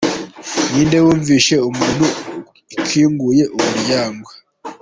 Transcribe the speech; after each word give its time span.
Ni 0.71 0.79
inde 0.83 0.97
wumvise 1.05 1.53
umuntu 1.69 2.05
ukinguye 2.79 3.43
umuryango? 3.57 4.29